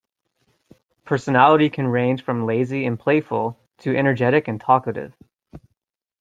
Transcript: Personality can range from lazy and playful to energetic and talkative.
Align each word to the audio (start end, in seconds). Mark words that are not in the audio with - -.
Personality 1.05 1.69
can 1.69 1.85
range 1.85 2.23
from 2.23 2.47
lazy 2.47 2.87
and 2.87 2.99
playful 2.99 3.59
to 3.81 3.95
energetic 3.95 4.47
and 4.47 4.59
talkative. 4.59 5.13